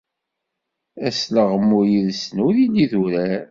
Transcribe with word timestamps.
Asleɣmu 1.07 1.79
yid-sen 1.89 2.37
ur 2.47 2.53
yelli 2.61 2.85
d 2.91 2.93
urar. 3.03 3.41